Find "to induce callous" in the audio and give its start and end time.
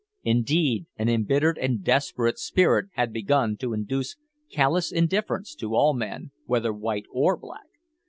3.57-4.91